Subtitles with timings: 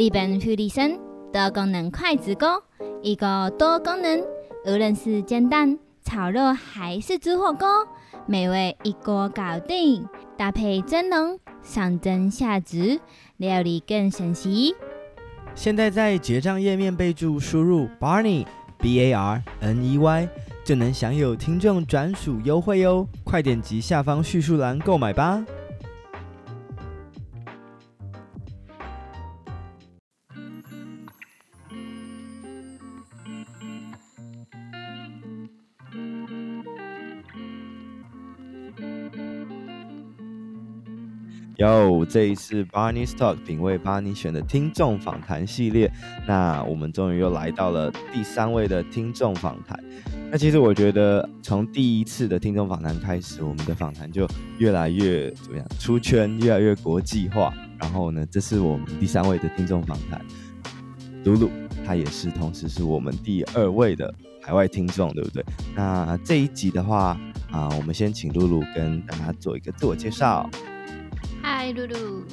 [0.00, 0.98] 日本福利生
[1.30, 2.62] 多功能筷子锅，
[3.02, 4.24] 一个多功能，
[4.64, 7.68] 无论是煎蛋、炒肉还是煮火锅，
[8.24, 10.08] 美味一锅搞定。
[10.38, 12.78] 搭配蒸笼，上蒸下煮，
[13.36, 14.74] 料理更神奇。
[15.54, 18.46] 现在在结账页面备注输入 Barney
[18.78, 20.28] B A R N E Y，
[20.64, 23.06] 就能享有听众专属优惠哟！
[23.22, 25.44] 快点击下方叙述栏购买吧。
[41.60, 45.92] 哟，这一次 Barney's Talk 品味 Barney 选的听众访谈系列，
[46.26, 49.78] 那我们终于又来到了第三位的听众访谈。
[50.30, 57.52] 那其实我觉得，从第一次的听众访谈开始，我们的访谈就越来越怎么样出圈，越来越国际化。
[57.78, 60.18] 然后呢，这是我们第三位的听众访谈，
[61.24, 61.50] 露露，
[61.84, 65.44] 她也是同时是我们第二位的海外听众，对不对？
[65.74, 70.48] 那这一集的话啊，我们先请露露跟大家做一个自我介绍。
[71.62, 72.24] 嗨，露露。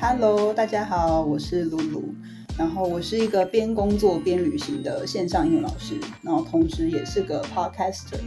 [0.00, 2.14] Hello，大家好，我是露露。
[2.56, 8.20] 然后我是一个边工作边旅行的线上英文老师，然后同时也是个 podcaster。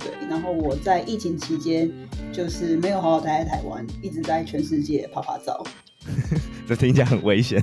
[0.00, 1.88] 对，然后我在疫情期间
[2.32, 5.64] 就是没有好好待在台湾，一直在全世界跑跑走。
[6.66, 7.62] 这听起来很危险，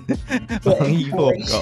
[0.61, 1.61] 防疫破口。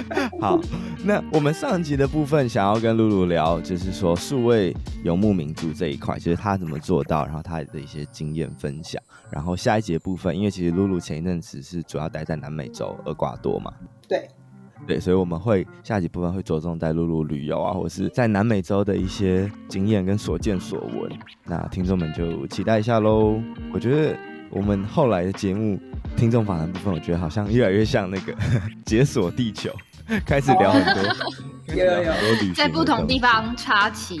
[0.40, 0.60] 好，
[1.04, 9.02] 那我们上集的部分想要跟露露聊，就是说数位游牧民族这一块，就是他怎么做到，然后他的一些经验分享。
[9.30, 13.72] 然后下一集的部分，因为其实露露前一阵子是主要待在南美洲厄瓜多嘛，
[14.08, 14.28] 对，
[14.86, 21.10] 对，所以我们会下一集部分会着重在露露旅游啊，或是在南美洲的一些经验跟所见所闻。
[21.44, 23.40] 那听众们就期待一下喽。
[23.72, 24.16] 我觉得
[24.50, 25.78] 我们后来的节目。
[26.16, 28.34] 听众访谈部分，我觉得好像越来越像那个
[28.86, 29.70] 解锁地球，
[30.24, 31.02] 开始聊很多，
[31.74, 34.18] 有有有，在不同地方插旗，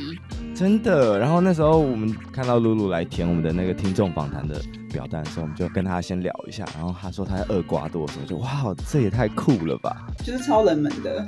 [0.54, 1.18] 真的。
[1.18, 4.60] 然后那时候我们看到露露来填我们的那个听众访谈的
[4.92, 6.64] 表单的时候，我们就跟他先聊一下。
[6.74, 11.26] 然后他说他在厄瓜多的时候，就哇，这也太酷了吧，就是超冷门的。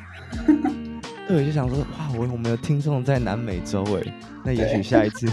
[1.27, 4.15] 对，就想说哇，我我们的听众在南美洲哎，
[4.45, 5.27] 那也许下一次，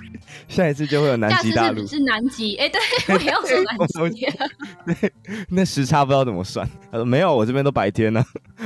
[0.46, 2.78] 下一次就会有南极大陆，是南极哎，对，
[3.14, 4.26] 我要说南极，
[4.84, 5.12] 对，
[5.48, 6.68] 那时差不知道怎么算。
[6.92, 8.22] 他说没有，我这边都白天呢，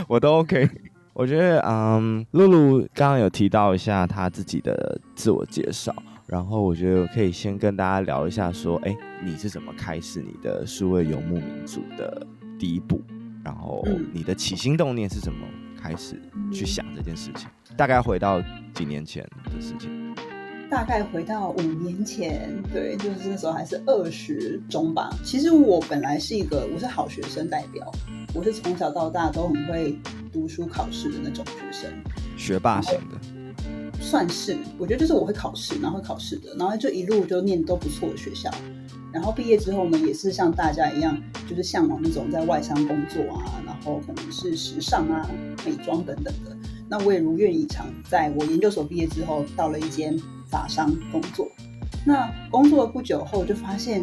[0.09, 0.69] 我都 OK。
[1.15, 5.95] 我觉得嗯，露露刚刚有提到一下她自己的自我介绍，
[6.27, 12.27] 然后我觉得我可以先跟大家聊一下，说哎，你是怎么开始你的数位游牧民族的
[12.59, 13.01] 第一步，
[13.45, 15.47] 然后你的起心动念是什么？
[15.83, 16.21] 开始
[16.53, 18.41] 去想这件事情，大概回到
[18.73, 20.15] 几年前的事情，
[20.71, 25.11] 大概回到五年前，对，就是那时候还是二十中吧。
[25.25, 27.91] 其实我本来是一个，我是好学生代表，
[28.33, 29.99] 我是从小到大都很会
[30.33, 31.91] 读书考试的那种学生，
[32.37, 34.57] 学霸型的，算是。
[34.79, 38.51] 我觉得就是我会考试，然后会考试的，然后就一路就念都不错的学校。
[39.13, 41.17] 然后毕业之后呢，也是像大家一样，
[41.49, 45.29] 就是向往那种在外商工作啊，然后可能是时尚啊、
[45.67, 46.57] 美妆等等的。
[46.89, 51.47] 那我也如愿以偿，在我研究所毕业之后，到了一间法商工作。
[52.05, 54.03] 那工作了不久后，就发现，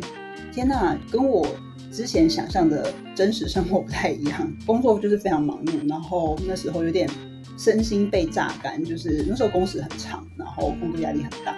[0.52, 1.46] 天呐，跟我
[1.92, 4.52] 之前想象的真实生活不太一样。
[4.66, 7.10] 工作就是非常忙碌，然后那时候有点
[7.58, 11.56] 身心被榨干，就是那时候工时很长，然后工作压力很大。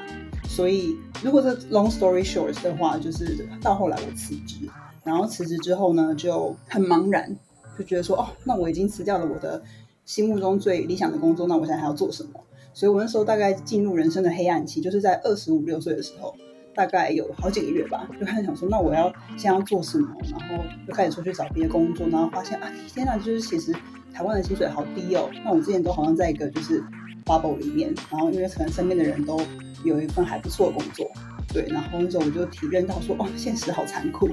[0.54, 4.68] 所以，如果是 long story short 的话，就是到后来我辞职，
[5.06, 7.34] 然后辞职之后呢，就很茫然，
[7.80, 9.64] 就觉得说，哦，那我已经辞掉了我的
[10.04, 12.32] 心目中最理想的工作，那我现在还要做什么？
[12.74, 16.36] 所以我那时候大概进入人生的黑暗期，就是在二十五六岁的时候，
[16.76, 20.10] 大概有好几个月吧，就开始想说，那我要先要做什么？
[20.30, 23.74] 然后就开始出去找别的工作，然后发现啊，天哪，就是其实
[24.14, 25.30] 台湾的薪水好低哦。
[25.46, 26.84] 那我之前都好像在一个就是
[27.26, 29.40] bubble 里面，然后因为可能身边的人都。
[29.84, 31.10] 有一份还不错的工作，
[31.52, 34.30] 对，然后那时候我就体认到说，哦，现实好残酷。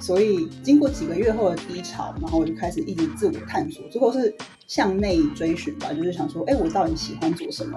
[0.00, 4.32] 所以经过几个月后的低潮，然后我就开始一直自我探索，最后是
[4.68, 7.76] 向内追寻吧，就是想说，哎，我到底喜欢做什么？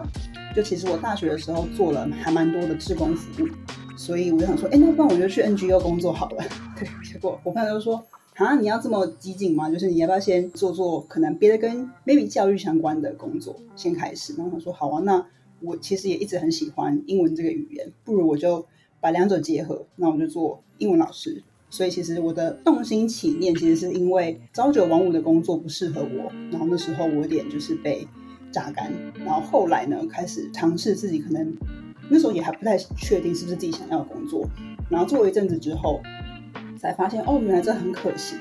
[0.55, 3.47] 就其实我大学的时候做了还蛮多的志工服务，
[3.97, 6.43] 所以我就想说，哎，那不然我就去 NGO 工作好了。
[6.77, 8.05] 对，结果我朋友就说，
[8.37, 9.69] 啊，你要这么激进吗？
[9.69, 14.33] 就是你要不要先做做可能别的跟 maybe 教育相关的工作先开始？
[14.37, 15.25] 然后他说，好啊，那。
[15.59, 18.63] 我其实也一直很喜欢英文这个语言，不如我就
[18.99, 21.41] 把两者结合，那我就做英文老师。
[21.71, 28.07] 所以其实我的动心起念，其实是因为朝九晚五的工作不适合我，然后那时候我有点就是被
[28.51, 28.93] 榨干，
[29.25, 31.57] 然后后来呢开始尝试自己，可能
[32.07, 34.47] 那时候也还不太确定是不是自己想要的工作，
[34.91, 35.99] 然后做了一阵子之后，
[36.77, 38.37] 才发现哦，原来这很可行。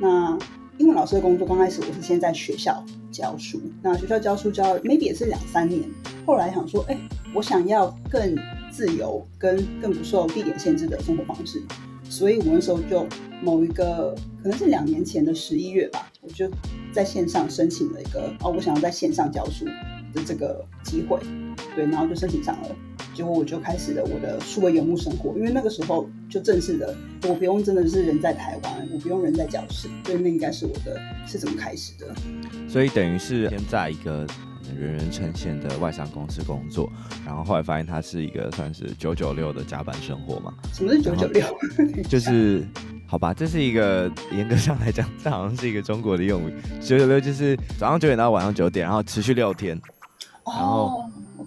[0.00, 0.38] 那
[0.78, 5.82] 英文老师的工作刚开始我是先在学校教书，那学校教书教 maybe 也是两三年，
[6.24, 6.96] 后来想说，哎，
[7.34, 8.34] 我想要更
[8.70, 11.62] 自由跟更不受地点限制的生活方式，
[12.04, 13.06] 所以我那时候就
[13.42, 16.50] 某一个可能是两年前的十一月吧，我就
[16.92, 19.66] 在线上申请了一个哦，我想要在线上教书
[20.14, 21.20] 的这个机会，
[21.76, 22.68] 对，然后就申请上了。
[23.12, 26.94] 结果我就开始了我的数位游牧生活，因为那个时候就正式的，
[27.28, 32.14] 我不用真的是人在台湾，我不用人在教室，所以那应该是我的是怎么开始的。
[32.68, 34.26] 所以等于是先在一个
[34.78, 36.90] 人人称羡的外商公司工作，
[37.26, 40.54] 然后后来发现它是一个算是九九六的加班生活嘛？
[40.72, 41.44] 什么是九九六？
[42.08, 42.64] 就 是
[43.06, 46.54] 好吧，这是一个严格上来讲，这好像是一个中国的用语。
[46.80, 49.78] 九九六就是早上九点到晚上九点，然后持续六天，
[50.46, 50.99] 然后。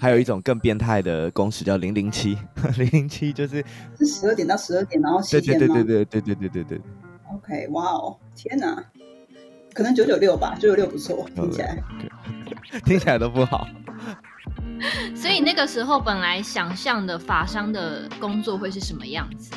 [0.03, 2.37] 哦还有一种更变态的工时叫零零七，
[2.77, 3.63] 零零七就是
[3.97, 5.73] 是十二点到十二点，然后七天吗？
[5.73, 6.81] 对对对对对对对对对。
[7.33, 8.83] OK，哇哦，天哪，
[9.73, 11.81] 可能九九六吧，九九六不错，听起来，
[12.83, 13.65] 听起来都不好。
[15.15, 19.53] 所以那个时候本来想象的法商的工作会是什么样子？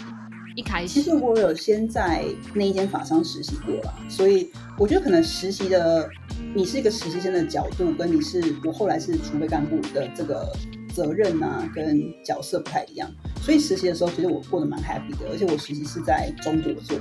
[0.56, 2.25] 一开始，其实我有先在
[2.55, 6.08] 那一间法商实习过了，所以我觉得可能实习的。
[6.55, 10.50] 你是一个实习生的角度，跟你是我后来是储备干部的这个
[10.94, 13.11] 责任啊，跟角色不太一样。
[13.43, 16.99] 所以实习的时候，其实我过得蛮 happy 的，而且我实习是在中国做，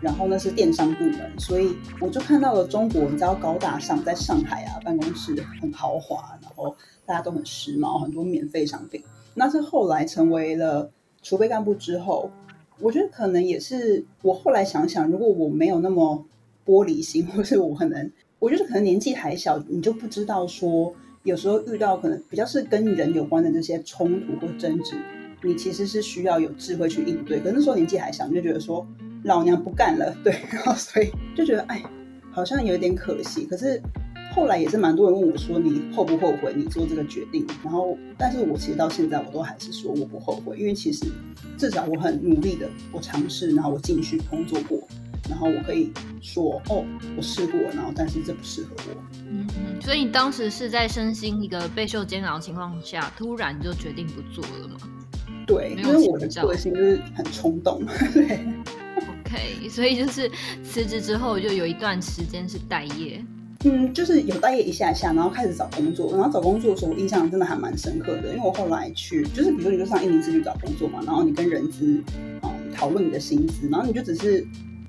[0.00, 6.74] 然后那是电商部门，所以我就看到了中国，你知道高大上，在上海啊，办公室很豪华，然后
[7.04, 9.02] 大家都很时髦，很多免费商品。
[9.34, 10.90] 那是后来成为了
[11.22, 12.30] 储备干部之后，
[12.84, 16.22] 我觉得可能也是我后来想想，如果我没有那么
[16.66, 18.10] 玻璃心， 或是我可能。
[18.38, 24.96] 我觉得可能年纪还小，你就不知道说，有时候遇到可能比较是跟人有关的这些冲突或争执，
[25.42, 27.40] 你其实是需要有智慧去应对。
[27.40, 28.86] 可是那时候年纪还小，你就觉得说
[29.22, 31.82] 老娘不干了，对， 然后所以就觉得哎，
[32.30, 33.46] 好像有点可惜。
[33.46, 33.80] 可是
[34.34, 37.46] 后来也是蛮多人问我说，你后不后悔你做这个决定？
[37.62, 41.06] 然后，但是我其实到现在我都还是说我不后悔，因为其实
[41.56, 44.78] 至少我很努力的，我尝试，然后我进去工作过。
[45.30, 45.90] 然后我可以
[46.20, 46.84] 说哦，
[47.16, 49.02] 我试过，然后但是这不适合我。
[49.30, 54.76] 嗯嗯，所以你当时是在身心一个备受煎熬的情况下，突然就决定不做了吗？
[55.46, 57.82] 对，因为我的个性就是很冲动。
[58.12, 58.40] 对。
[58.96, 60.30] OK，所以就是
[60.62, 63.24] 辞职之后就有一段时间是待业。
[63.64, 66.12] 嗯，就是有待业一下下，然后开始找工作。
[66.12, 72.02] 然后找工作的时候，我印象真的还蛮深刻的，因为我后来去，就是比如说你就上104去找工作嘛，然后你跟人资
[72.40, 74.46] 啊讨论你的薪资，然后你就只是。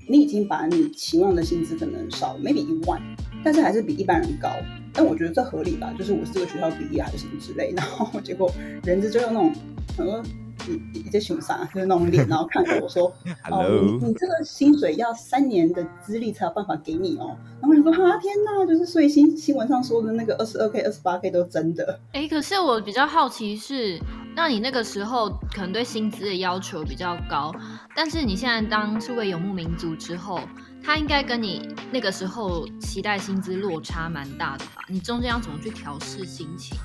[0.07, 3.01] 你已经把你期望的薪资可能少 maybe 一万，
[3.43, 4.51] 但是还是比一般人高。
[4.93, 8.47] 但我觉得这合理吧，就是我是这个学校毕业还是什么之类，然后结果
[8.83, 9.51] 人资就用那种
[9.97, 10.23] 很多。
[10.67, 11.63] 你你在熊啥？
[11.73, 13.13] 就是那种脸，然后看着我说
[13.43, 13.61] ：“Hello.
[13.65, 18.65] 哦，你你这个薪水要三年的资历才有办法给你哦。”然后我想说：“啊，天哪！
[18.65, 23.99] 就是所以新新闻上说的那个二十二 k、二十八 k 都真的。”哎，可是我比较好奇是，
[24.35, 27.53] 那你那个时候可能对薪资的要求比较高，
[27.95, 30.39] 但是你现在当是位游牧民族之后，
[30.83, 34.83] 他应该跟你那个时候期待薪资落差蛮大的吧？
[34.87, 36.77] 你中间要怎么去调试心情？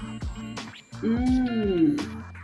[1.02, 1.96] 嗯。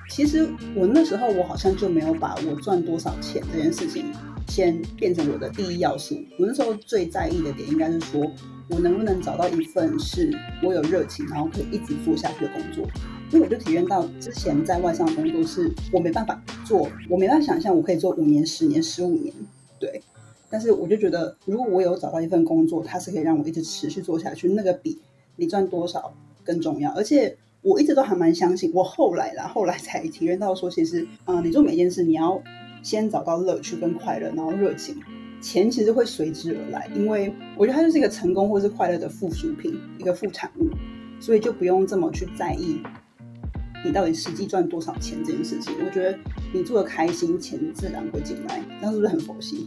[0.09, 4.07] 其实我那时候我好像就没有把我赚多少钱这件事情
[4.49, 6.15] 先变成我的第一要素。
[6.39, 8.25] 我那时候最在意的点应该是说，
[8.71, 10.31] 我能不能找到一份是
[10.63, 12.87] 我有热情，然后可以一直做下去的工作。
[13.33, 19.35] 因为我就体验到之前在外商工作是我没办法做，我没办法想象我可以做五年、十年、十五年。
[19.81, 20.01] 对，
[20.49, 24.99] 但是我就觉得，如果我有找到一份工作，它是可以让我一直持续做下去，那个比
[25.35, 26.15] 你赚多少
[26.45, 27.37] 更重要，而且。
[27.67, 32.41] 我一直都还蛮相信，我后来啦， 后来才体验到说，其实，啊、呃，你做每件事，你要
[32.81, 34.95] 先找到乐趣跟快乐，然后热情，
[35.41, 36.89] 钱其实会随之而来。
[36.95, 40.71] 因为我觉得它就是一个成功或是快乐的附属品，一个副产物，
[41.19, 42.81] 所以就不用这么去在意
[43.85, 45.75] 你到底实际赚多少钱这件事情。
[45.85, 46.17] 我觉得
[46.55, 48.63] 你做的开心，钱自然会进来。
[48.79, 49.67] 这样是不是很佛系？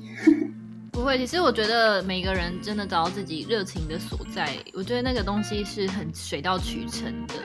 [0.93, 7.35] 不会，其实我觉得每个人真的找到自己热情的所在，我觉得那个东西是很水到渠成的。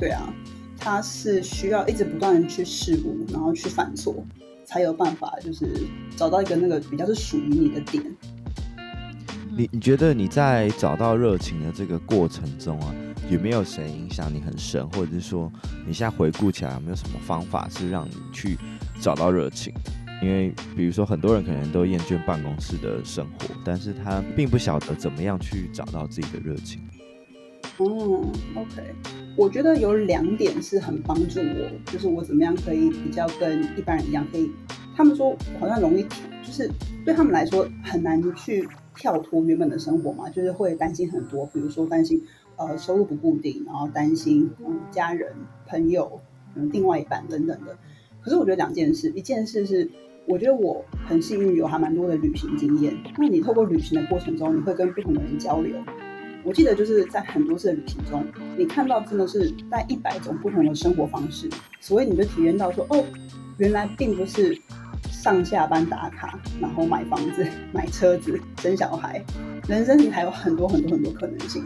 [0.00, 0.32] 对啊，
[0.78, 4.24] 他是需要一直不断的去试误，然后去犯错，
[4.64, 5.66] 才有办法就是
[6.16, 8.02] 找到一个那个比较是属于你的点。
[9.54, 12.94] 你你觉得你在找到热情的这个过程中啊，
[13.28, 15.52] 有没有谁影响你很深，或者是说
[15.86, 18.56] 你现在回顾起来有没有什么方法是让你去
[19.02, 19.74] 找到热情？
[20.22, 26.80] 因为，比如说，很多人可能都厌倦办公室的生活，但是他并不晓得怎么样去找到自己的热情。
[27.80, 28.94] 嗯，OK，
[29.36, 34.50] 我觉得有两点是很帮助我，就是我怎么样可以比较跟一般人一样，可以，
[34.94, 36.02] 他们说好像容易，
[36.42, 36.70] 就是
[37.06, 42.22] 对他们来说很难去跳脱原本的生活嘛，就是会担心很多，比如说担心
[42.56, 45.32] 呃收入不固定，然后担心嗯家人
[45.66, 46.20] 朋友
[46.54, 47.78] 嗯另外一半等等的。
[48.20, 49.90] 可是我觉得两件事，一件事是
[50.26, 55.74] 我觉得我很幸运有还蛮多的旅行经验，那你透过旅行的过程中，你会跟不同的人交流。
[56.42, 58.24] 我记得就是在很多次的旅行中，
[58.56, 61.48] 你看到真的是带一百种不同的生活方式，
[61.80, 63.04] 所以你就体验到说，哦，
[63.58, 64.58] 原来并不是
[65.10, 69.22] 上下班打卡，然后买房子、买车子、生小孩，
[69.68, 71.62] 人生里还有很多很多很多可能性，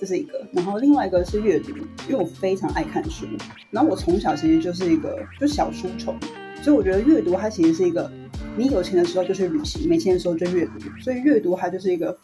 [0.00, 0.46] 这是一个。
[0.52, 1.76] 然后另外一个是阅读，
[2.08, 3.26] 因为我非常爱看书，
[3.70, 6.16] 然后我从小其实就是一个就小书虫，
[6.62, 8.10] 所以我觉得阅读它其实是一个，
[8.56, 12.16] 你有钱的时候就去旅行，没钱的时候就阅读，所以阅读它就是一个。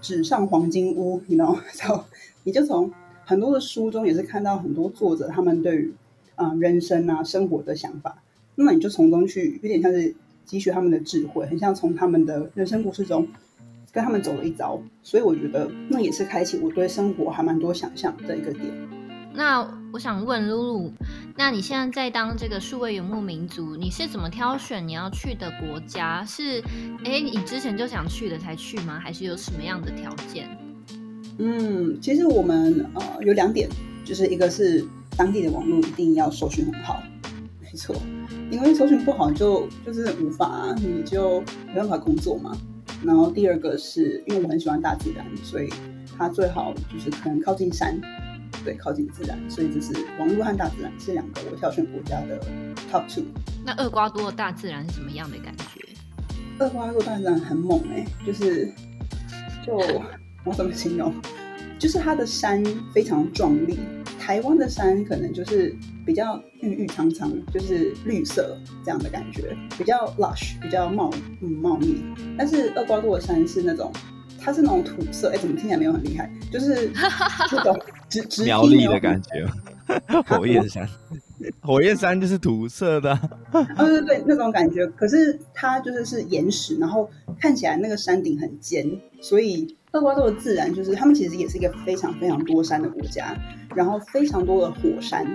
[0.00, 2.04] 纸上黄金屋，你知道，然后
[2.44, 2.90] 你就从
[3.24, 5.94] 很多的书中也是看到很多作者他们对于
[6.36, 8.22] 啊、人生啊生活的想法，
[8.54, 10.14] 那么你就从中去有点像是
[10.46, 13.26] 汲取他们的智慧，很像从他们的人生故事中
[13.92, 18.97] 跟他们走了一遭，所以我觉得那也是开启我对生活还蛮多想象的一个点。
[19.34, 20.92] 那我想问露露，
[21.36, 26.24] 那你现在在当这个数位游牧民族，你是怎么挑选你要去的国家？
[26.24, 26.62] 是
[27.04, 28.98] 哎，你之前就想去的才去吗？
[28.98, 30.48] 还是有什么样的条件？
[31.38, 33.68] 嗯，其实我们呃有两点，
[34.04, 34.84] 就是一个是
[35.16, 37.00] 当地的网络一定要搜寻很好，
[37.62, 37.94] 没错，
[38.50, 42.56] 因为搜寻不好就就是无法，你就没办法工作嘛。
[43.04, 45.72] 然后第二个是因为我很喜欢大自然，所以
[46.18, 47.96] 它最好就是可能靠近山。
[48.64, 52.40] 对，靠近自然，所以这是网络和大自然是两个我挑选国家的
[52.90, 53.24] top two。
[53.64, 55.80] 那厄瓜多的大自然是什么样的感觉？
[56.58, 58.72] 厄瓜多大自然很猛哎、欸，就是
[59.64, 59.76] 就
[60.44, 61.14] 我怎么形容？
[61.78, 62.62] 就是它的山
[62.92, 63.78] 非常壮丽。
[64.18, 65.74] 台湾的山可能就是
[66.04, 72.04] 比较郁郁苍苍，就是绿色这样的感觉，比较 lush，比较茂嗯茂密。
[72.36, 73.92] 但是厄瓜多的山是那种。
[74.40, 76.30] 它是那种土色，哎，怎么听起来没有很厉害？
[76.50, 76.90] 就是
[77.50, 77.78] 这种
[78.08, 79.46] 直直苗栗的感觉，
[80.26, 80.88] 火焰山，
[81.60, 83.12] 火焰山就是土色的，
[83.52, 84.86] 哦，对对对，那种感觉。
[84.88, 88.86] 可是它就是是岩石，然后看起来那个山顶很尖，
[89.20, 93.36] 所以厄瓜多的自然就是他们其实也是一个非常非常多山的国家，
[93.74, 95.26] 然后非常多的火山，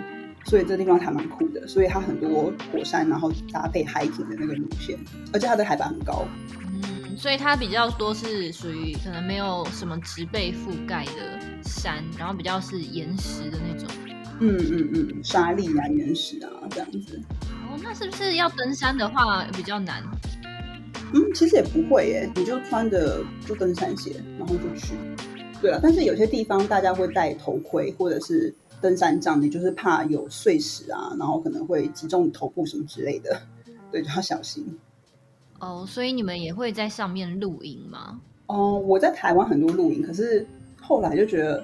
[0.45, 1.67] 所以这个地方还蛮酷的。
[1.67, 4.97] 所以它很多火山，然后搭配 hiking 的那个路线，
[5.33, 6.25] 而且它的海拔很高。
[7.17, 13.87] 所以它比较多是属于可能没有什么植被覆盖的山，然后比较是岩石的那种。
[14.39, 17.19] 嗯嗯嗯，沙砾啊，岩石啊，这样子。
[17.69, 20.03] 哦，那是不是要登山的话比较难？
[21.13, 24.95] 嗯，其实也不会耶，你就穿着就登山鞋，然后就去。
[25.61, 33.39] 对了，但是有些地方大家会戴头盔或者是登山杖，你就是怕有碎石啊，然后可能会击中你头部什么之类的，
[33.91, 34.77] 对，就要小心。
[35.63, 38.19] 哦所以你们也会在上面露营吗？
[38.47, 40.45] 哦，我在台湾很多露营，可是
[40.81, 41.63] 后来就觉得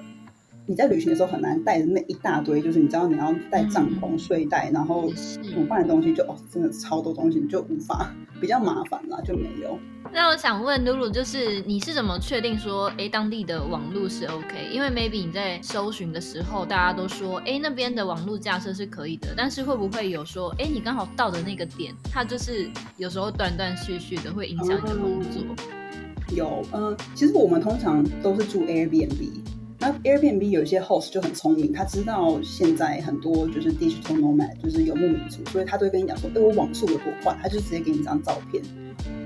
[0.70, 5.10] 你在旅行的时候很难带着那一大堆，就是你知道你要带帐篷、嗯、睡袋，然后
[5.52, 9.76] 煮饭的东西就，就哦，真的超多东西，你就无法， 比较麻烦啦，就没有。
[10.12, 14.68] 那我想问露露，就是你是怎么确定说，哎，当地的网络是 OK？
[14.72, 25.42] 因为 maybe 你在搜寻的时候，大家都说，哎，那边的网络架设是可以的，但是会不会有说，哎，你刚好到的那个点，它就是有时候断断续续的，会影响你的工作？
[25.58, 29.49] 嗯、有，嗯、呃，其实我们通常都是住 Airbnb。
[29.82, 38.62] 那 Airbnb 有一些 host 就很聪明，他知道现在很多就是 digital nomad，就是游牧民族，所以他都会跟你讲说，哎，我网速有多快，他就直接给你一张照片，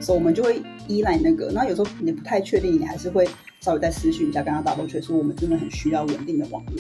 [0.01, 1.51] 所以我们就会依赖那个。
[1.51, 3.29] 那有时候你不太确定，你还是会
[3.61, 6.77] 稍微再私讯一下，跟他 double check，说我们真的很需要稳定的网络。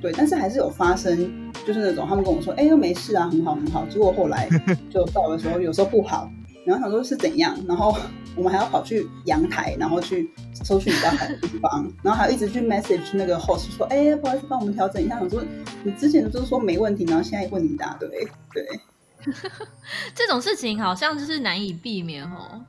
[0.00, 1.28] 对，但是还是有发生，
[1.66, 4.48] 就是那种他们跟我说，哎，又没事啊，很好很好，结果后来
[4.88, 6.30] 就到的时候，有时候不好。
[6.68, 7.96] 然后想说是怎样，然后
[8.36, 15.18] 我们还要跑去阳台，然后去搜寻比较好的地方，然后还要一直去 message 那个 host 说，哎，不好意思，帮我们调整一下。
[15.22, 15.42] 我说
[15.82, 18.08] 你之前都是说没问题，然后现在问题一大堆，
[18.52, 18.66] 对。
[20.14, 22.62] 这种事情好像就是难以避免哦。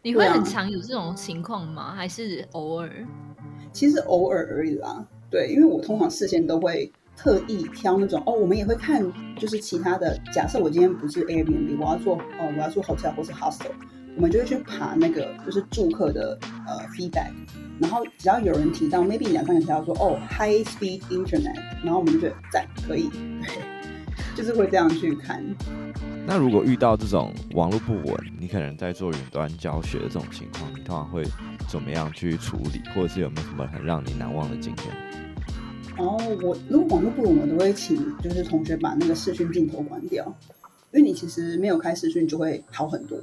[0.00, 1.82] 你会很常有这种情况吗？
[1.82, 2.90] 啊、还是偶尔？
[3.72, 5.06] 其实偶尔而已啦。
[5.30, 6.90] 对，因为我通常事先都会。
[7.16, 9.02] 特意挑那种哦，我们也会看，
[9.36, 10.18] 就是其他的。
[10.32, 13.70] 假设我今天不是 Airbnb，我要做哦，我要做 hotel 或是 hostel，
[14.16, 17.30] 我们就会去爬那个就是住客的呃 feedback，
[17.78, 23.08] 然后只要有人提到 maybe 两三个提到说哦 high speed internet，然后我们就觉得赞可以，
[23.42, 23.62] 对，
[24.36, 25.42] 就是会这样去看。
[26.26, 31.22] 那如果遇到这种网络不稳，你可能在做云端教学的这种情况，你通常会
[31.68, 35.23] 怎么样去处理，或者是有没有什么很让你难忘的经验？
[35.96, 40.24] 然后，我如果网络不稳，我都会请就是同学把那个视讯镜头关掉，
[40.92, 43.18] 因为你其实没有开视讯就会好很多。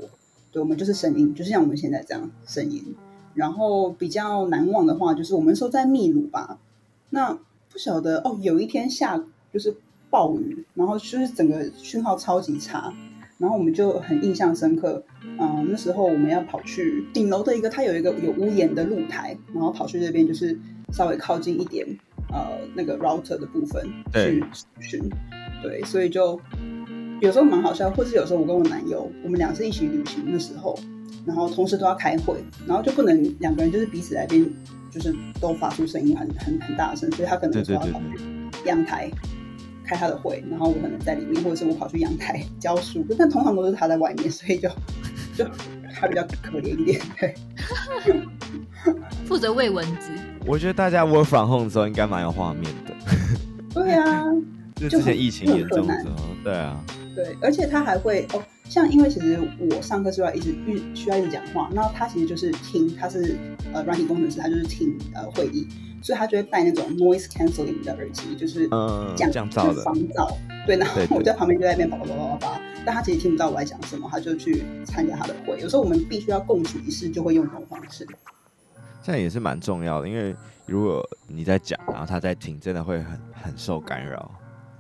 [0.52, 2.96] 对，我们就是声音，就是像我们现在这样声音。
[3.34, 6.60] 然后比较难忘的话，就是我们说在秘鲁吧，
[7.10, 7.34] 那
[7.70, 9.24] 不晓得哦，有一天下
[9.54, 9.74] 就是
[10.10, 12.94] 暴雨，然后就是整个讯号超级差，
[13.38, 15.02] 然后我们就很印象深刻。
[15.40, 20.60] 嗯，那时候我们要跑去顶楼的一个，它有一个有屋檐的露台，然后跑去那边就是
[20.92, 21.88] 稍微靠近一点，
[22.30, 24.44] 呃，那个 router 的部分去
[24.80, 25.02] 寻。
[25.62, 26.40] 对，所以就
[27.22, 30.78] 有时候蛮好笑，或是有时候我跟我男友，我们俩是一起旅行的时候。
[31.24, 34.44] 然后同时都要开会，然后就不能两个人就是彼此来边，
[34.90, 38.20] 就是都发出声音很很很大声，所以他可能就要跑去
[38.66, 39.08] 阳台
[39.86, 44.68] 开他的会，然后我可能在里面，或者是我跑去阳台 教书，但通常都是他在外面，所以就
[45.36, 45.46] 就
[45.94, 47.36] 他比较可怜一点，对，
[49.28, 50.10] 负责喂蚊子。
[50.46, 52.94] 我觉得大家 work from home 的时候应该蛮有画面的。
[53.74, 54.26] 对啊，
[54.76, 56.84] 就之前疫情严重的时候，对啊，
[57.16, 58.44] 对，而且他还会哦。
[58.70, 60.56] 像因为其实我上课是要一直
[60.96, 63.36] 需要一直讲话，那他其实就是听，他是
[63.74, 65.68] 呃软体工程师，他就是听呃会议，
[66.02, 68.70] 所以他就会戴那种 noise cancelling 的耳机，就是
[69.18, 70.34] 降降噪的，防噪。
[70.66, 75.60] 对，然后我在旁边就在那边叭叭叭叭叭，但他其实听不到我在讲什么，他就去参加他的会。
[75.60, 78.08] 有时候我们必须要共处一室，就会用这种方式。
[79.02, 84.32] 这样也是蛮重要的，因为如果你在讲，然后他在听，真的会很很受干扰。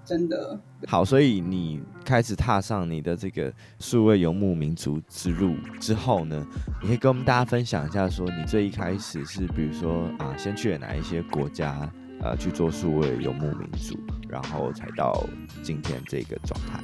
[0.03, 6.45] 真的好，所以你开始踏上你的这个数位游牧民族之路之后呢，
[6.81, 13.97] 你可以跟我们大家分享一下，说你最一开始是比如说啊，先去了哪一些国家呃去做数位游牧民族，
[14.27, 15.23] 然后才到
[15.63, 16.83] 今天这个状态。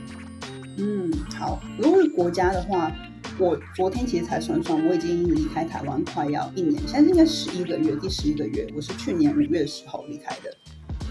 [0.78, 2.92] 嗯，好，如果是国家的话，
[3.40, 10.52] 我昨天其实才算算，我已经离开台湾快要一年，现在应该十一个月，第十一个月，我是去年五月的时候离开的。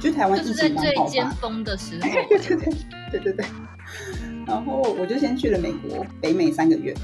[0.00, 2.74] 就台湾疫情刚爆发，尖峰的时 候，对对对
[3.12, 3.46] 对对对。
[4.44, 6.94] 然后我就先去了美国、北美三个月，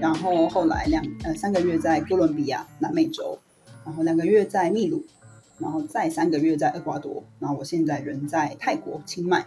[0.00, 3.38] 然后后来两呃三个月在哥伦比亚、南美洲，
[3.84, 5.04] 然后两个月在秘鲁，
[5.58, 9.38] 然后再三个月在厄瓜多，然后我现在人在泰国清迈。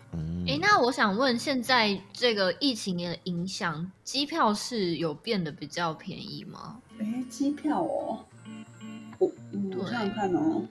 [0.48, 6.78] 哎，那我想问，现在这个疫情的影响，机票是有变得比较便宜吗？
[7.00, 8.20] 哎，机票哦，
[9.20, 9.32] 我
[9.78, 10.64] 我想想看哦。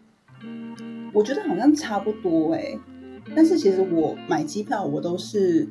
[1.12, 2.80] 我觉得好像差不多哎、欸，
[3.34, 5.66] 但是其实我买机票我都是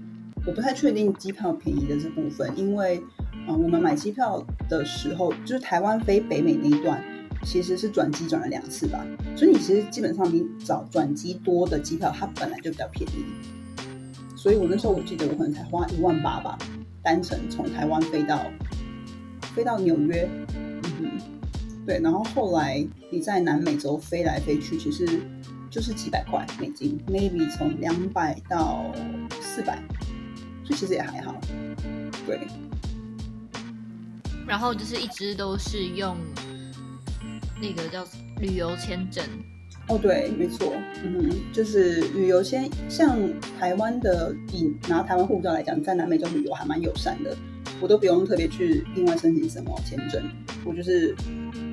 [0.46, 7.02] 我不太确定机票便宜的这部分，因为嗯、呃，我们买机票的时候，就是台湾飞北美那一段
[7.46, 9.06] 其实是转机转了两次吧，
[9.38, 13.24] 所以你其实基本上你找转机多的机票，它本来就比较便宜，
[14.36, 16.58] 所以我那时候我记得我可能才花一万八吧，
[17.04, 18.42] 单程从台湾飞到
[19.56, 20.28] 飞到纽约，
[21.00, 21.12] 嗯。
[21.86, 25.08] 对，然后后来你在南美洲飞来飞去，其实
[25.70, 28.92] 就是几百块美金，maybe 从两百到
[29.40, 29.78] 四百，
[30.64, 31.40] 所以其实也还好。
[32.26, 32.40] 对，
[34.48, 36.18] 然后就是一直都是用
[37.62, 38.06] 那个叫
[38.40, 39.24] 旅游签证。
[39.88, 43.20] 哦，对，没错，嗯，就是旅游签，像
[43.60, 47.36] 台湾的，以拿台湾护照来讲，在南美洲旅游还蛮友善的，
[47.80, 50.24] 我都不用特别去另外申请什么签证，
[50.66, 51.16] 我就是。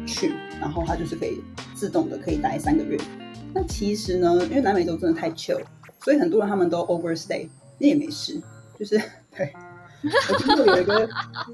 [0.05, 1.40] 去，然后它就是可以
[1.77, 2.99] 自动的可以待三个月。
[3.55, 5.61] 那其实呢，因为南美洲真的太 chill，
[6.01, 8.42] 所以很多人他们都 overstay，那也没事。
[8.77, 9.01] 就是
[9.35, 9.53] 对，
[10.03, 11.09] 我听过有一个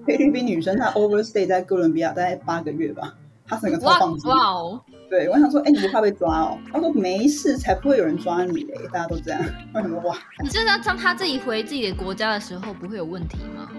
[0.06, 3.14] 菲律宾女生，她 overstay 在哥伦比亚大概八个月吧，
[3.48, 4.30] 她整个超放松。
[4.30, 4.80] 哇哦！
[5.08, 6.58] 对，我想说，哎，你不怕被抓哦？
[6.70, 9.40] 他说没事，才不会有人抓你嘞，大家都这样。
[9.74, 10.16] 为什么哇？
[10.42, 13.70] 你知道当他自己回自己的国家的时候，不会有问题吗？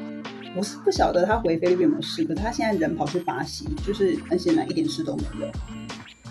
[0.56, 5.52] 我是不晓得他回菲律宾有没有事，可是他现在人跑去巴西，就是很显然一点事都没有。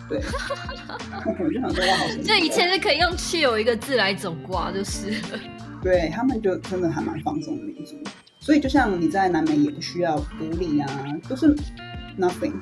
[0.08, 0.18] 对，
[1.38, 2.26] 我就想说，哇，好神奇！
[2.26, 5.38] 这一切是可以用 chill 一个字来总括，就是了。
[5.80, 7.94] 对，他们就真的还蛮放松的民族，
[8.40, 10.88] 所以就像你在南美也不需要隔离啊，
[11.28, 11.54] 都是
[12.18, 12.54] nothing。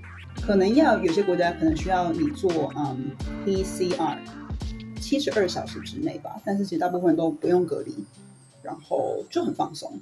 [0.44, 3.10] 可能要有些国家可能需要你做嗯
[3.44, 4.18] PCR，
[5.00, 8.04] 七十二小时之内吧，但是其实大部分都不用隔离，
[8.62, 10.00] 然后就很放松。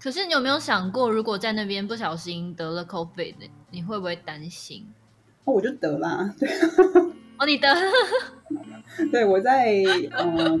[0.00, 3.34] 可是你有没有想过，如果在那边不小心得了 COVID，
[3.70, 4.86] 你会不会担心？
[5.44, 6.48] 哦，我就得啦，对。
[7.38, 7.68] 哦，你得？
[9.12, 9.74] 对，我在
[10.18, 10.60] 嗯，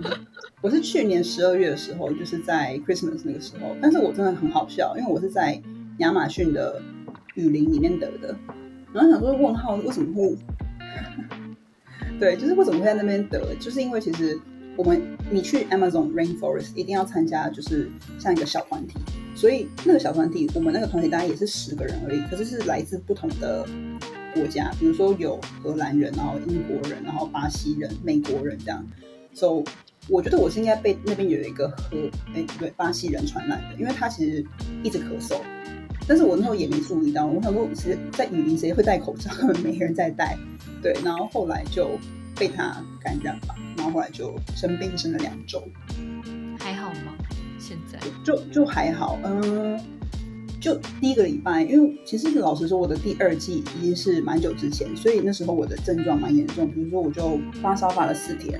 [0.60, 5.60] 我是去年十二月的时候，就是在 Christmas 那个时候，但是我真的很好笑，因为我是在
[5.98, 6.80] 亚马逊的
[7.38, 8.36] 雨林里面得的，
[8.92, 10.36] 然后想说问号为什么会？
[12.18, 13.54] 对，就是为什么会在那边得？
[13.60, 14.36] 就是因为其实
[14.76, 18.96] 我们你去 Amazon Rainforest 一定要参加，就是像一个小团体。
[19.36, 23.64] 所以那个小团体，我们那个团体大概也是十个人而已，可是是来自不同的
[24.34, 28.84] 国家，比如说有荷兰人，然后英国人，然后巴西人、美国人这样。
[29.32, 29.62] So
[30.08, 34.44] 我觉得我是应该被那边有一个和哎不对巴西人传染的，因为他其实
[34.82, 35.36] 一直咳嗽，
[36.08, 39.30] 但是我那时候也没注意到，我想说其实在雨林谁会戴口罩？
[39.62, 40.38] 没人在戴，
[40.82, 41.90] 对，然后后来就
[42.34, 45.62] 被他感染吧，然后后来就生病生了两周，
[46.58, 47.12] 还好吗？
[47.58, 49.80] 现在就就，还好，嗯、呃，
[50.58, 58.58] 就第一个礼拜，因为其实老实说，我的第二季已经是蛮久之前，所以那时候我的症状蛮严重，比如说我就发烧发了四天。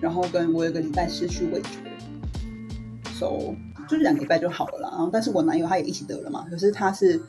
[0.00, 1.68] 然后跟我有个礼拜失去味觉
[3.12, 3.54] ，so
[3.90, 4.88] 就是两个礼拜就好了啦。
[4.90, 7.20] 然后但是我男友他也一起得了嘛，可是他是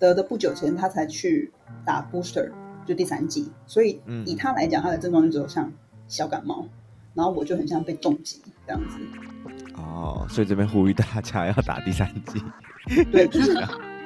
[0.00, 1.50] 得的不久前他才去
[1.84, 2.50] 打 booster，
[2.84, 5.72] 就第三剂，所以以他来讲，他的症状就只有像
[6.08, 6.66] 小感冒，
[7.14, 8.98] 然后我就很像被重击这样子。
[9.74, 12.42] 哦，所以这边呼吁大家要打第三剂。
[13.12, 13.54] 对，就是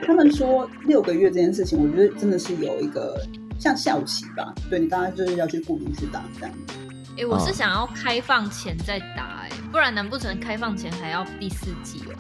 [0.07, 3.25] 他们说六个月这件事情，我觉得真的是有一个
[3.59, 4.55] 像效期吧。
[4.69, 6.75] 对，你当然就是要去固定去打这样子。
[7.13, 12.17] 哎、欸，我是想要开放前再打、欸，哎、哦，不然难不成开放前还要第四季哦？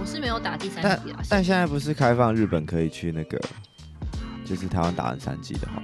[0.00, 1.20] 我是没有打第三季啊。
[1.28, 3.40] 但现在不是开放日本可以去那个，
[4.44, 5.82] 就是台湾打完三季的话，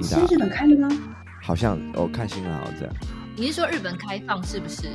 [0.00, 0.88] 你打日本开了吗？
[1.40, 2.94] 好像我看新闻好像这样。
[3.36, 4.88] 你是说日本开放是不是？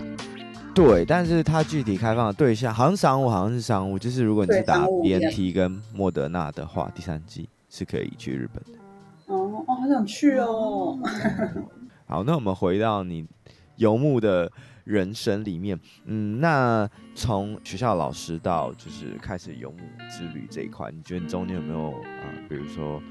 [0.76, 8.80] 对，但是它具体开放的对象好像商务，好像是商务，就是如果你是打 BNT 跟莫德纳的话，第三季是可以去日本的。
[9.28, 11.00] 哦哦，好想去哦。
[12.10, 13.28] 好，那我们回到你
[13.76, 14.50] 游牧的
[14.86, 23.04] 人生里面，嗯，那从学校老师到就是开始游牧之旅这一块，你觉得中间有没有啊、比如说、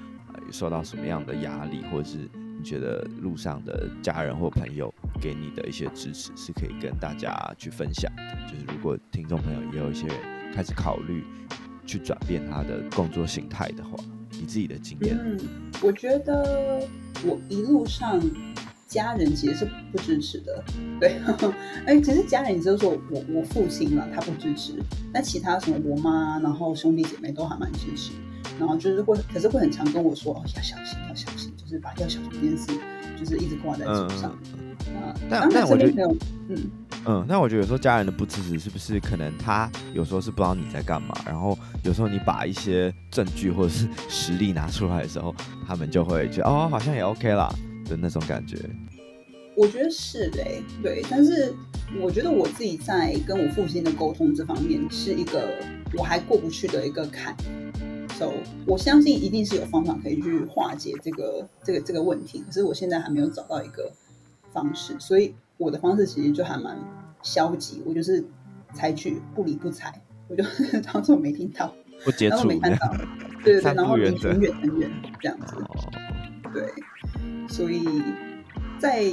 [0.51, 2.27] 受到什么样的压力，或者是
[2.59, 8.23] 你觉得路上的家人或朋友给你的一些支持，是可以跟大家去分享的？
[8.51, 10.17] 就是如果听众朋友也有一些人
[10.55, 11.23] 开始考虑
[11.85, 15.19] 去转变他的工作形态的话，你自己的经验？
[15.23, 15.39] 嗯，
[15.83, 16.89] 我觉得
[17.27, 18.19] 我一路上。
[18.97, 20.65] 家人其实是不支持的，
[20.99, 21.21] 对，
[21.85, 24.73] 哎，其实家人，你就是说我我父亲嘛，他不支持，
[25.13, 28.13] 但其他什么我妈，然后兄弟姐妹都还蛮支持，
[28.59, 32.73] 然后就是会，可是会很常跟我说，哦，要小心，要小心，就是把要小心这件事，
[33.19, 34.35] 就是一直挂在嘴上。
[34.89, 36.03] 嗯，但但我觉得，
[36.49, 36.71] 嗯。
[37.09, 45.33] 嗯，那我觉得有时候家人的不支持，是不是可能他有时候是不知道你在干嘛，然后有时候你把一些证据或者是实力拿出来的时候，
[45.69, 47.49] 他们就会觉得哦，好像也 OK 啦。
[47.89, 48.59] 的那种感觉，
[49.57, 50.45] 我觉得是的，
[50.83, 51.03] 对。
[51.11, 51.55] 但是
[52.01, 55.55] 我觉得我自己在跟我父亲的沟通这方面是一个
[55.95, 57.35] 我还过不去的一个坎
[58.19, 58.33] ，so
[58.67, 62.43] 我相信一定是有方法可以去化解这个这个这个问题。
[62.47, 63.91] 可是我现在还没有找到一个
[64.53, 66.79] 方式，所以我的方式其实就还蛮
[67.23, 68.25] 消极，我就是
[68.75, 69.93] 采取不理不睬，
[70.29, 70.45] 我就
[70.93, 72.95] 当做没听到，不接触，没看到，
[73.43, 75.55] 对对对， 然后离很远很远这样子，
[76.53, 76.73] 对。
[77.49, 77.85] 所以，
[78.79, 79.05] 在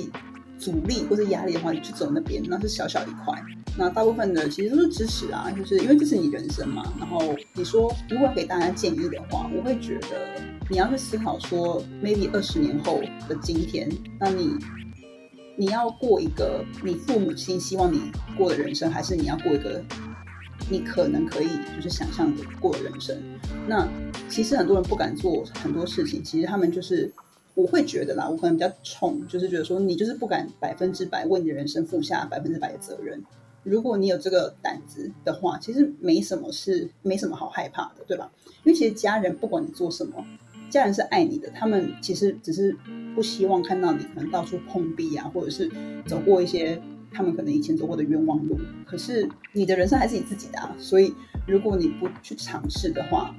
[0.58, 3.40] 阻力或者压力的话，你去走那边，那是小小一块。
[3.78, 6.84] 那大部分的其实都是支持啊，就是因为这是你人生嘛。
[7.00, 14.56] 然后你说，如果给大家建议的话，我会觉得你要去思考说，maybe 二十年后的今天，那你
[15.58, 19.84] 你要过一个你父母亲希望你过的人生，还是你要过一个
[20.70, 23.16] 你可能可以就是想象的过的人生？
[23.68, 23.88] 那
[24.30, 27.12] 其实很多人不敢做很多事情，其实他们就是。
[27.56, 33.22] 我会觉得啦，我可能比较冲，就是觉得说你就是不敢百分之百为你的人生负下百分之百的责任。
[33.64, 38.32] 如果你有这个胆子的话，其实没什么是没什么好害怕的，对吧？
[38.64, 40.26] 因为其实家人不管你做什么，
[40.70, 42.76] 家人是爱你的，他们其实只是
[43.16, 45.72] 不希望看到你可能到处碰壁啊，或者是
[46.06, 48.58] 走过一些他们可能以前走过的冤枉路。
[48.86, 51.14] 可是你的人生还是你自己的啊，所以
[51.48, 53.34] 如果你不去尝试的话，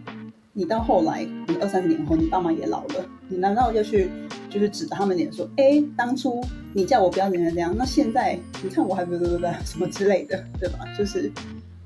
[0.54, 4.10] 你到后来，你二三十年后，你爸妈也老了，你难道要去
[4.50, 10.78] 就是指着他们脸说，哎，当初你叫我不要怎样怎样，那现在你看我还不对不对 什么之类的，对吧？
[10.96, 11.30] 就是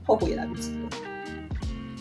[0.05, 0.91] 后悔也来不及了。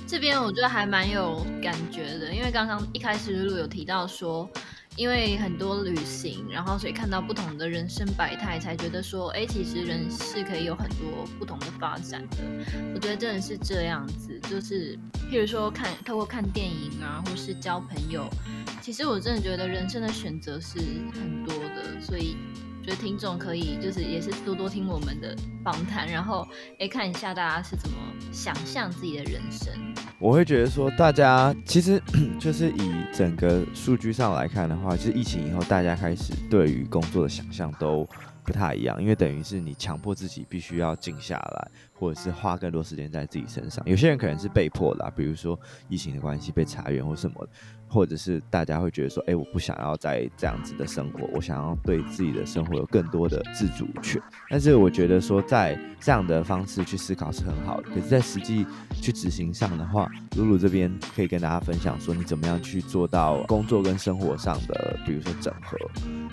[0.08, 4.50] 这边我觉得还蛮有感觉的，因为刚刚一开始露露有提到说。
[4.98, 12.38] 因为很多旅行，然后所以看到不同的人生百态，才觉得说，哎，其实人是可以有很多不同的发展的。
[12.96, 14.98] 我觉得真的是这样子，就是
[15.32, 18.28] 譬如说看透过看电影啊，或是交朋友，
[18.82, 20.80] 其实我真的觉得人生的选择是
[21.14, 22.36] 很多的，所以。
[22.88, 26.48] 觉得听众可以就是也是多多听我们的访谈，然后
[26.80, 27.98] 哎看一下大家是怎么
[28.32, 29.68] 想象自己的人生。
[30.20, 32.02] 我会觉得说，大家其实
[32.40, 38.08] 就是以整个数据上来看的话，其实疫情以后大家开始对于工作的想象都
[38.46, 41.68] 不太一样，因为等于是你强迫自己必须要静下来，
[42.00, 43.84] 或者是花更多时间在自己身上。
[43.86, 47.48] 有些人可能是被迫的，比如说疫情的关系被裁员或什么，
[47.88, 54.22] 或者是大家会觉得说，哎，我不想要再这样子的生活，我想要对自己的生活有更多的自主权。
[54.50, 58.66] 但是我觉得说，在这样的方式去思考是很好的，可是，在实际
[59.02, 65.78] 去执行上的话，露露这边可以跟大家分享说，你怎么样去做到工作跟生活上的，比如说整合，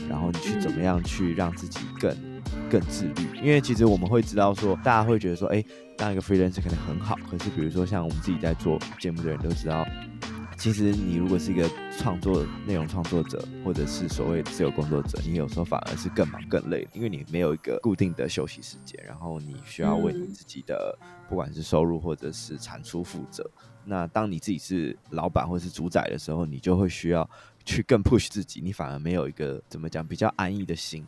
[0.09, 2.33] 然后你去怎么样去让自己更。
[2.70, 5.64] 更自律，因为其实我们会知道说，大家会觉得说，哎，
[5.96, 7.16] 当一个 freelancer 可能很好。
[7.30, 9.86] 可是比如说像我们自己在做节目的人都知道，
[10.56, 20.96] 其实你如果是一个创作内容创作者，或者是所谓自由工作者，你有时候反而是更忙更累，因为你没有一个固定的休息时间，然后你需要为你自己的
[21.28, 23.48] 不管是收入或者是产出负责。
[23.84, 27.28] 那当你自己是老板或是主宰的时候，你就会需要
[27.66, 31.04] 去更 push 自己，你反而没有一个怎么讲比较安逸的心。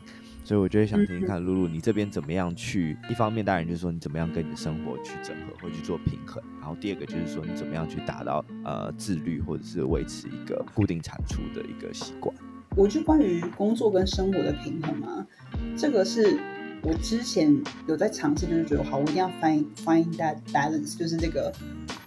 [0.47, 2.97] 所以我就会想听听看，露露，你这边怎么样去？
[3.11, 12.33] 一方面当然就是说你怎么样跟你的生活去整合或去做平衡，然后第二个就是说你怎么样去达到呃自律或者是维持一个固定产出的一个习惯。
[12.77, 15.27] 我就关于工作跟生活的平衡啊，
[15.77, 16.39] 这个是
[16.81, 17.53] 我之前
[17.89, 21.53] 有在尝试，就是觉得好，我一定要 find find that balance，就是这个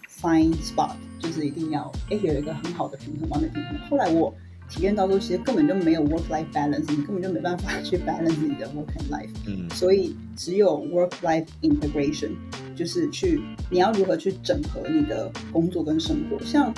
[0.08, 3.78] find spot，就是一定要哎有一个很好的平衡，完美平衡。
[3.89, 4.34] 后来我。
[4.69, 9.29] 体验到说，其实根本就没有 work life balance，你根本就没办法去 balance 你的 work and life。
[9.47, 12.32] 嗯，所以只有 work life integration，
[12.75, 16.39] 就是去你要如何去整合你的工作跟生活。
[16.45, 16.73] 像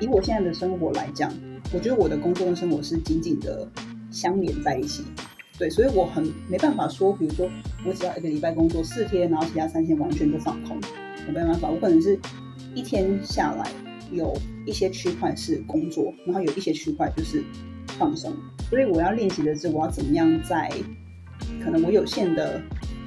[0.00, 1.32] 以我现在的生活来讲，
[1.72, 3.66] 我觉得我的工作跟生活是紧紧的
[4.10, 5.04] 相连在一起。
[5.58, 7.48] 对，所以我很没办法说，比如说
[7.86, 10.78] 我只要一个礼拜工作四天，然后其他三天完全就放空，
[11.26, 11.70] 我没办法。
[11.70, 12.18] 我可能是
[12.74, 13.70] 一天下来。
[14.12, 17.42] 有一些区块是工作，然后有一些区块就是
[17.98, 18.30] 放松。
[18.68, 20.70] 所以我要练习的是，我要怎么样在
[21.64, 22.60] 可能我有限的，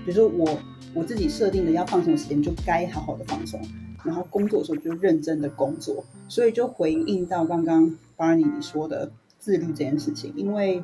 [0.05, 0.57] 比如说我
[0.93, 3.61] 我自己设定的要放松的时间，就该好好的放松。
[4.03, 6.03] 然后工作的时候就认真的工作。
[6.29, 10.81] 所以就回应到刚刚 Barney 你说的自律这件事情，因为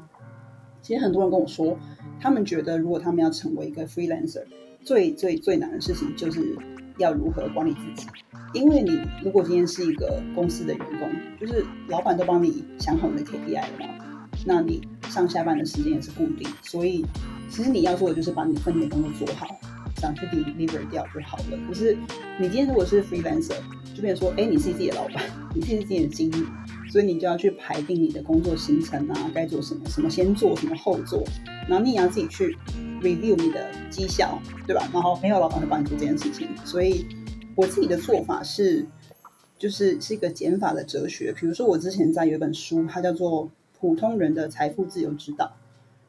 [0.81, 1.79] 其实很多人跟我说，
[2.19, 4.43] 他们觉得如果他们要成为一个 freelancer，
[4.83, 6.57] 最最最难的事情就是
[6.97, 8.07] 要如何管理自己。
[8.53, 17.05] 因为你如果今天是一个公司的员工，就是老板都帮你想好你的 KPI 了嘛，那你上下班的时间也是固定，所以
[17.49, 19.59] 其实你要做的就是把你分内的工作做好，
[19.97, 21.59] 想去 deliver 掉就好了。
[21.67, 21.97] 可是
[22.39, 23.57] 你今天如果是 freelancer，
[23.93, 25.21] 就变成说，哎，你是自己的老板，
[25.53, 26.45] 你是自己的经理，
[26.95, 31.21] 所以你就要去排定你的工作行程啊，该做什么，什么先做，什么后做，
[31.67, 32.57] 然后你也要自己去
[33.01, 34.89] review 你的绩效，对吧？
[34.93, 37.05] 然后没有老板会帮你做这件事情，所以。
[37.57, 38.85] 我自己的做法是，
[39.57, 41.33] 就是是一个减法的哲学。
[41.33, 43.45] 比如说，我之前在有一本书，它叫做
[43.77, 45.45] 《普通人的财富自由之道》。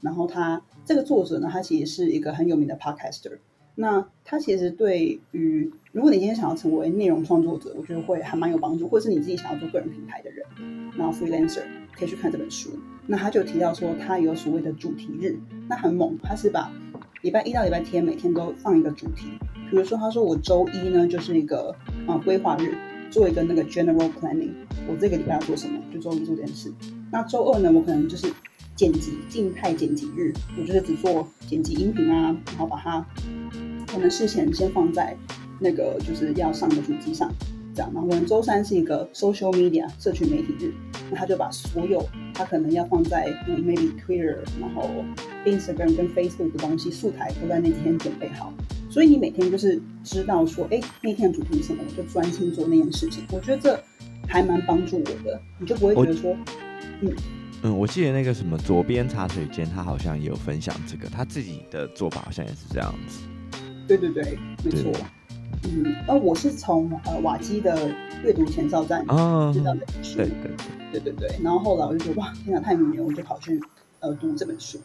[0.01, 3.39] 然后他这个作者呢，他其实是一个很有名的 podcaster。
[3.79, 10.45] 那他其实对于如果你今天想要成为内容创作者，我觉得会还蛮有帮助，或者是你自己想要做个人品牌的人，
[10.97, 11.63] 然后 freelancer
[11.95, 12.71] 可以去看这本书。
[13.07, 16.73] 那他就提到说，他有所谓的主题日，那很猛，他是把
[17.23, 19.27] 礼拜一到礼拜天每天都放一个主题。
[19.71, 21.75] 比如说，他说我周一呢就是一个
[22.07, 22.75] 啊规划日，
[23.11, 24.53] 做一个那个 general planning，
[24.89, 26.73] 我这个礼拜要做什么，就周一做这件事。
[27.13, 28.33] 那周二呢，我可能就是
[28.75, 33.07] 剪辑静态剪辑日，我就是只做剪辑音频啊，然后把它
[33.87, 35.17] 可能事前先放在
[35.59, 37.33] 那个就是要上的主机上，
[37.75, 37.91] 这样。
[37.95, 40.73] 然后可能周三是一个 social media 社群媒体日，
[41.11, 44.91] 那他就把所有他可能要放在嗯 maybe Twitter，然后
[45.45, 48.53] Instagram 跟 Facebook 的东西素材都在那天准备好。
[48.91, 53.25] 所以你每天就是知道说，哎，那天的主题是什么，我就专心做那件事情。
[53.31, 53.79] 我觉得这
[54.27, 56.35] 还蛮帮助我的，你就不会觉得说，
[57.03, 57.13] 嗯
[57.63, 63.21] 嗯，我记得那个什么左边茶水间，他好像也有分享这个，他自己的做法好像也是这样子。
[63.87, 64.93] 对对对，没错。
[65.65, 67.91] 嗯，那，我是从呃瓦基的
[68.23, 70.51] 阅读前哨站知道这本书，对对
[70.93, 71.31] 对对对。
[71.43, 73.61] 然后后来我就觉得哇，天哪，太迷人，我就跑去
[74.01, 74.79] 呃读这本书。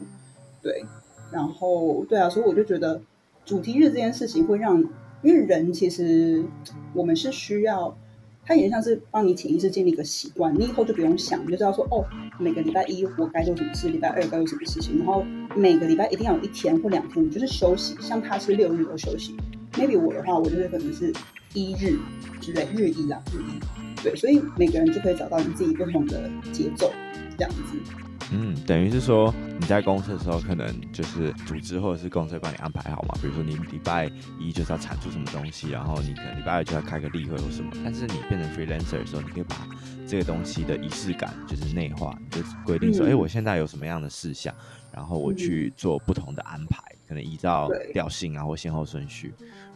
[0.62, 0.84] 对，
[1.32, 3.02] 然后对啊，所以我就觉得。
[3.44, 4.80] 主题日这件事情会让，
[5.24, 6.46] 因为人其实
[6.94, 7.98] 我们是需要，
[8.44, 12.04] 它也像是帮你潜意识建立一个习惯，你以后就不用想，你就知道说哦，
[12.40, 15.24] 每个礼拜一我该做什么事，礼拜二该做什么事情，然后
[15.56, 19.36] 每个礼拜一定要有一天或两天你就是休息，像他是六日都休息
[19.74, 21.14] ，maybe 我的话，我就是可能是
[21.54, 21.98] 一日
[22.42, 26.92] 之类，日一啦，日一，对，所以每个人就可以找到你自己不同的节奏，
[27.38, 28.01] 这样子。
[28.34, 33.14] 嗯，等于是说你在公司的时候，可能就是组织或者是公司会帮你安排好嘛。
[33.22, 37.70] 比如说你礼拜一就是要产出什么东西，然后你可能礼拜二就要开个例会或什么。
[37.84, 39.68] 但是你变成 freelancer 的时候，你可以把
[40.08, 44.56] 这个东西的仪式感就是内化，就是规定说，哎、嗯，我现在有什么样的事项，
[44.94, 49.34] 然后我去做不同的安排，可能依照调性啊或先后顺序。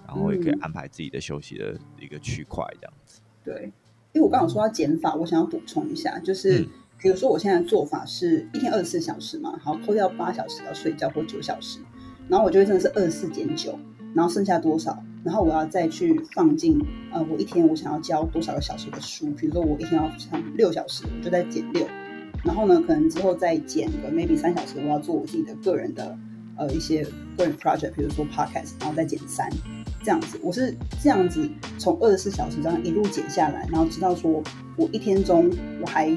[0.07, 3.19] 然后也可以安排自己的休息的一个区块这样子。
[3.43, 3.71] 对，
[4.13, 6.61] 因为我刚刚说到减法，我想要补充一下，就是。
[6.61, 6.69] 嗯
[7.05, 11.77] 比如说，我现在做法是一天二十四小时嘛，好，扣掉八小时要睡觉或九小时，
[12.27, 13.77] 然后我就会真的是二十四减九，
[14.15, 21.87] 然后剩下多少，然后我要再去放进呃，我一天我想要教多少个小时的书，比如说我一天要上六小时，我就再减六，
[22.43, 26.17] 然后呢，可能之后再减个 maybe 三小时，我要做我自己的个人的
[26.57, 27.05] 呃一些
[27.37, 29.47] 个人 project，比如说 podcast，然后再减三，
[30.03, 34.41] 这样子，我是这样子从二十四小时这样一路减下来，然后知道说
[34.75, 36.11] 我一天中我还。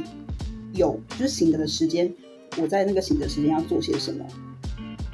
[0.78, 2.10] 有就是醒着的时间，
[2.56, 4.24] 我在那个醒着时间要做些什么，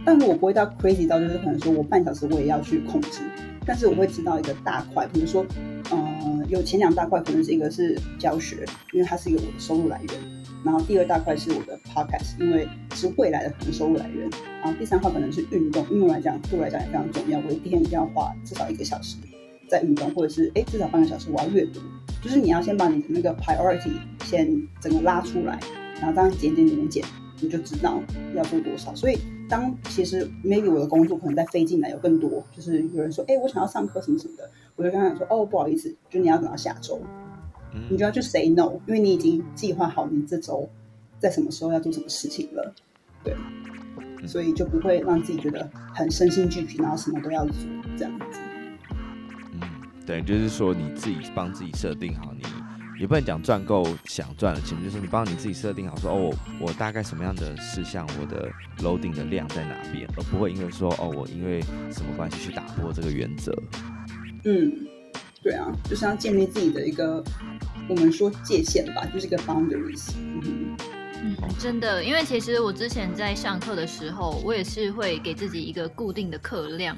[0.05, 3.23] 但是我不会到 crazy 到就是可能说我半小时我也要去控制，
[3.67, 5.45] 但是我会知道一个大块，比如说，
[5.91, 14.29] 呃，有前两大块可能是一个是教学，因为它是一个我的收入来源，然后第二大块是我的 podcast，因为是未来的可能收入来源，
[14.63, 19.17] 然后第三块可能是运动，运动来讲对我来讲也非常重要，我一天一定要花至少一个小时。
[19.69, 21.81] 在运动，或者是哎至少半个小时我要阅读。
[22.23, 23.93] 就是你要先把你的那个 priority
[24.25, 24.51] 先
[24.81, 25.61] 整个拉出来，
[26.01, 27.05] 然后这样减减减减，
[27.39, 28.01] 你就知道
[28.35, 28.95] 要做多少。
[28.95, 36.99] 所以当其实 maybe 我的工作可能在飞进来有更多，就是有人说，哎，我想要上课什么什么的，我就跟他说，哦，不好意思，就你要等到下周，
[37.91, 40.67] 你就要去 say no，因为你已经计划好你这周
[41.19, 42.75] 在什么时候要做什么事情了，
[43.23, 43.35] 对，
[44.27, 47.55] 所以就不会让自己觉得很身心俱疲，然后什么都要做
[47.99, 48.41] 这样子。
[50.07, 52.43] 对，就是说你自己帮自己设定好，你
[53.01, 63.53] 也不能讲赚够想赚的钱，就是你帮你自己设定好说，说哦，我大概什么样的事项，我的 loading 的量在哪边，而不会因为说哦，我因为什么关系去打破这个原则。
[64.45, 64.87] 嗯，
[65.43, 67.25] 对啊，就是要建立自己的一个
[67.89, 70.11] 我们说界限吧，就是一个 boundaries。
[70.17, 70.77] 嗯，
[71.23, 76.97] 嗯，真的，因为其实我之前在上课的时候，我也是会给自己一个固定的课量。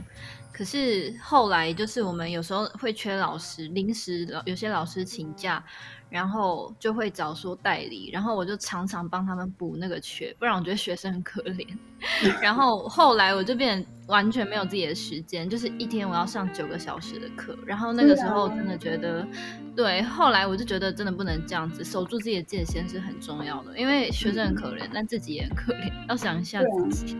[0.57, 5.63] 可是后来就是我们有时候会缺老师，临时老有些老师请假，
[6.09, 11.67] 然后就会找说代理，然后我就常常帮他们补那个缺，不然我觉得学生很可怜。
[12.41, 19.29] 然后后来我就变完全没有自己的时间，就是一天我要上九个小时的课，然后那个时候真的觉得，
[19.77, 27.15] 对，后来我就觉得真的不能这样子，守住自己的界限是很重要的，因为学生很可怜，但自己也很可怜，要想一下自己。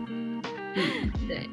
[1.27, 1.47] 对。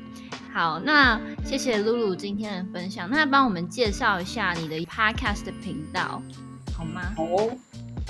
[0.55, 3.11] 好，那谢谢露露今天的分享。
[3.11, 6.23] 那帮我们介绍一下你的 podcast 的频道，
[6.73, 7.13] 好吗？
[7.17, 7.51] 好哦。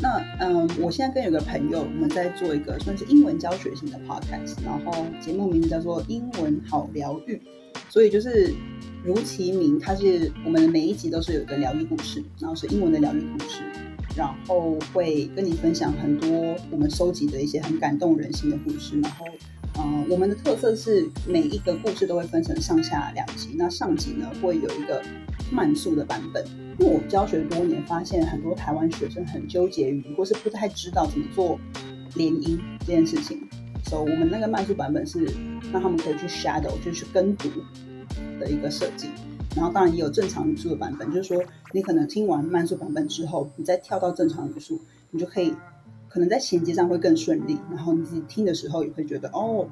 [0.02, 7.36] 那嗯，我现在跟有个朋友，我们在做一个算是英文教学型的 podcast，然后节目名字叫做《英文好疗愈》。
[7.88, 8.52] 所以就是
[9.02, 13.62] 如其名，它是我们的每一集都是有一个疗愈故事，然后是英文的疗愈故事，
[14.14, 19.24] 然后会跟你分享很多我们收集的一些很感动人心的故事，然后。
[19.76, 23.54] 嗯，我们的特色是每一个故事都会分成上下两集。
[23.56, 25.02] 那上集呢，会有一个
[25.50, 26.44] 慢速的版本。
[26.78, 31.58] 因为我教学多年，发现很多台湾学生很纠结于，或是不太知道怎么做
[32.14, 33.40] 联音这件事情。
[33.84, 35.24] 所以，我们那个慢速版本是
[35.72, 37.48] 让他们可以去 shadow，就是去跟读
[38.40, 39.08] 的一个设计。
[39.56, 45.54] 然后，当然也有正常语速的版本，就是说你可能听完慢速版本之后，你再跳到正常语速，你就可以。
[46.14, 49.68] 可能在衔接上会更顺利，然后你自己听的时候也会觉得哦，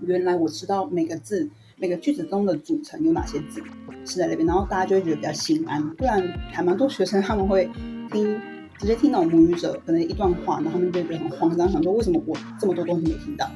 [0.00, 3.62] 原来我知道每个字、每个句子中的组成有哪些字
[4.06, 5.86] 是在那边，然后大家就会觉得比较心安。
[5.96, 7.68] 不然还蛮多学生他们会
[8.10, 8.40] 听
[8.78, 13.50] 直接听到母语者可能一段话，然后他们就觉得很慌张，想说为什么我这么多东西没听到？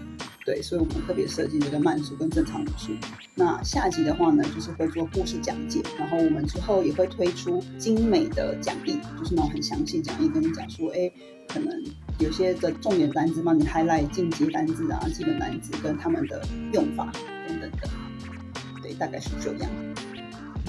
[0.45, 2.93] 对，所以我们特别设计这个慢速跟正常语速。
[3.35, 11.11] 那下集的话呢，就是会做故事讲解，然后我们之后也会推出精美的讲义，就是那种很详细讲义，跟你讲说，哎，
[11.49, 11.73] 可能。
[12.19, 17.11] 有些的重点单字帮你 highlight 进阶单字啊，基本单字跟他们的用法
[17.49, 17.89] 等等的，
[18.81, 19.69] 对，大概是这样。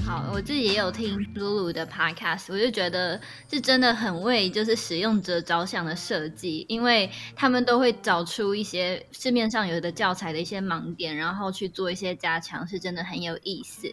[0.05, 13.87] 好，我自己也有听露露的 podcast，我就觉得是真的很为就是使用者着想的设计，因为他们都会找出一些市面上有的教材的一些盲点，然后去做一些加强，是真的很有意思。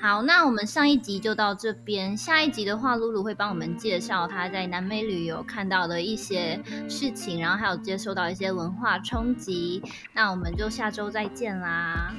[0.00, 2.16] 好，那我们上一集就到这边。
[2.16, 6.58] 下一集的话，露露会帮我们介绍她在南美旅游看到的一些
[6.88, 9.82] 事情，然后还有接受到一些文化冲击。
[10.14, 12.14] 那我们就下周再见啦。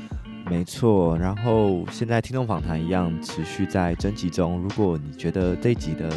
[0.50, 4.60] 没错，然后现在听众访谈一样持续在征集中。
[4.60, 6.10] 如果你觉得这一集的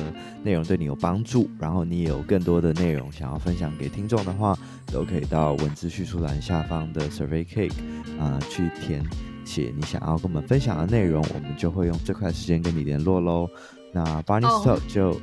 [0.43, 4.59] 内容对你有帮助，然后你也有更多的内容想要分享给听众的话，
[4.93, 7.75] 都可以到文字叙述栏下方的 Survey Cake
[8.19, 9.05] 啊、呃、去填。
[9.45, 13.47] 写你想要跟我们分享的内容，我们就会用最快的时间跟你联络喽。
[13.93, 15.17] 那 Barney Talk 就、oh.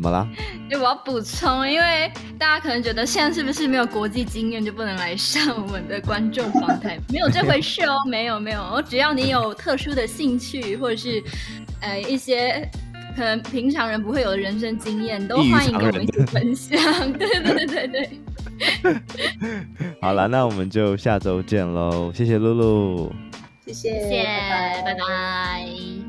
[0.00, 0.26] 怎怎么啦？
[0.70, 6.98] 就我要补充，因为大家可能觉得现在是不是没有国际经验就不能来上我们的观众访谈？
[7.10, 11.22] 没有这回事哦，没有没有，只要你有特殊的兴趣，或者是
[11.82, 12.66] 呃一些
[13.14, 16.78] 可能平常人不会有的人生经验，都欢迎跟我们一起分享。
[17.12, 18.10] 对对对对对。
[20.00, 22.10] 好了，那我们就下周见喽！
[22.14, 23.12] 谢谢露露，
[23.66, 24.94] 谢谢，谢谢，拜拜。
[24.94, 25.99] 拜拜。